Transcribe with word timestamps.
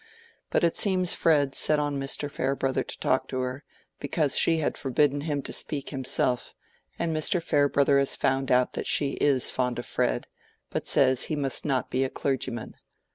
But 0.49 0.63
it 0.63 0.75
seems 0.75 1.13
Fred 1.13 1.53
set 1.53 1.77
on 1.77 1.99
Mr. 1.99 2.27
Farebrother 2.27 2.81
to 2.83 2.97
talk 2.99 3.27
to 3.27 3.41
her, 3.41 3.63
because 3.99 4.35
she 4.35 4.57
had 4.57 4.75
forbidden 4.75 5.21
him 5.21 5.43
to 5.43 5.53
speak 5.53 5.89
himself, 5.91 6.55
and 6.97 7.15
Mr. 7.15 7.39
Farebrother 7.39 7.99
has 7.99 8.15
found 8.15 8.49
out 8.49 8.73
that 8.73 8.87
she 8.87 9.11
is 9.21 9.51
fond 9.51 9.77
of 9.77 9.85
Fred, 9.85 10.25
but 10.71 10.87
says 10.87 11.25
he 11.25 11.35
must 11.35 11.65
not 11.65 11.91
be 11.91 12.03
a 12.03 12.09
clergyman. 12.09 12.77